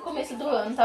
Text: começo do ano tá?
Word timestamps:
começo 0.00 0.34
do 0.36 0.48
ano 0.48 0.74
tá? 0.74 0.78